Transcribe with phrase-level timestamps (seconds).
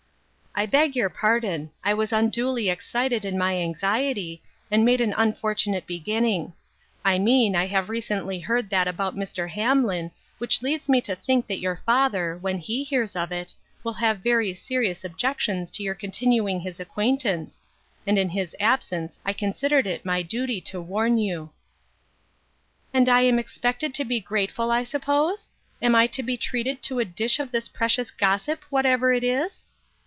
[0.61, 5.87] "I beg your pardon; I was unduly excited in my anxiety, and made an unfortunate
[5.87, 6.51] beginning;
[7.05, 9.49] I mean I have recently heard that about Mr.
[9.49, 13.53] Ham lin which leads me to think that your father, when he hears of it,
[13.81, 17.61] will have very serious objections to your continuing his acquaintance,
[18.05, 21.51] and in his ab sence I considered it my duty to warn you.""
[22.93, 25.49] And I am expected to be grateful, I suppose?
[25.81, 29.63] Am I to be treated to a dish of this precious gossip, whatever it is